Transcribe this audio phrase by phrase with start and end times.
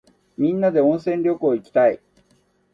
[0.35, 1.99] みんなで温泉旅行いきたい。